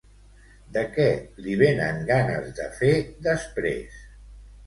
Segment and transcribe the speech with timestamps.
[0.77, 1.05] De què
[1.47, 2.91] li venen ganes de fer
[3.27, 4.01] després?